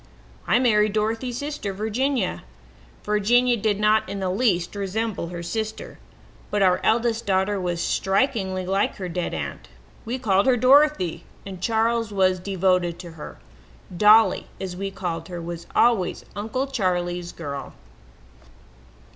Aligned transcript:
"I 0.47 0.57
married 0.57 0.93
Dorothy's 0.93 1.37
sister, 1.37 1.73
Virginia. 1.73 2.41
Virginia 3.03 3.55
did 3.55 3.79
not 3.79 4.09
in 4.09 4.19
the 4.19 4.31
least 4.31 4.73
resemble 4.75 5.27
her 5.27 5.43
sister, 5.43 5.99
but 6.49 6.63
our 6.63 6.79
eldest 6.83 7.27
daughter 7.27 7.61
was 7.61 7.79
strikingly 7.83 8.65
like 8.65 8.95
her 8.95 9.07
dead 9.07 9.35
aunt. 9.35 9.67
We 10.03 10.17
called 10.17 10.47
her 10.47 10.57
Dorothy, 10.57 11.23
and 11.45 11.61
Charles 11.61 12.11
was 12.11 12.39
devoted 12.39 12.97
to 12.97 13.11
her. 13.11 13.37
Dolly, 13.95 14.47
as 14.59 14.75
we 14.75 14.89
called 14.89 15.27
her, 15.27 15.39
was 15.39 15.67
always 15.75 16.25
'Uncle 16.35 16.65
Charley's 16.65 17.31
girl.' 17.31 17.73